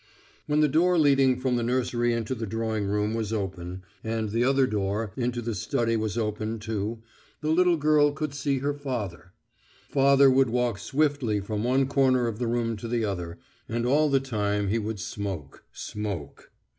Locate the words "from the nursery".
1.39-2.11